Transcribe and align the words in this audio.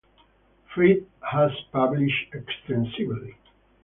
Fried 0.73 1.05
has 1.31 1.51
published 1.71 2.33
extensively. 2.33 3.35